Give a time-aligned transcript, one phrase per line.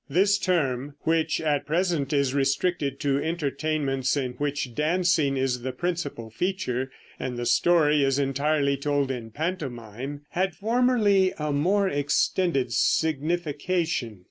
[0.09, 6.31] This term, which at present is restricted to entertainments in which dancing is the principal
[6.31, 6.89] feature,
[7.19, 14.19] and the story is entirely told in pantomime, had formerly a more extended signification.